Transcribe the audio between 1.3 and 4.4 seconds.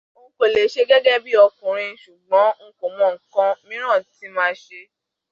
ọkùnrin, ṣùgbọ́n nkò mọ nǹkan mìiràn tí